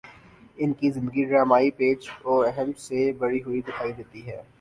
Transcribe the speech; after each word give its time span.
ان 0.57 0.71
کی 0.73 0.89
زندگی 0.91 1.23
ڈرامائی 1.25 1.69
پیچ 1.77 2.01
و 2.25 2.41
خم 2.55 2.71
سے 2.79 3.11
بھری 3.19 3.41
ہوئی 3.43 3.61
دکھائی 3.67 3.91
دیتی 3.93 4.27
ہے 4.27 4.41